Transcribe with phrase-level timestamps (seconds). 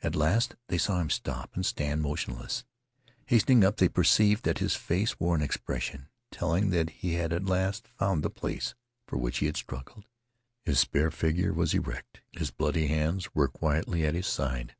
[0.00, 2.64] At last, they saw him stop and stand motionless.
[3.26, 7.46] Hastening up, they perceived that his face wore an expression telling that he had at
[7.46, 8.76] last found the place
[9.08, 10.04] for which he had struggled.
[10.62, 14.76] His spare figure was erect; his bloody hands were quietly at his side.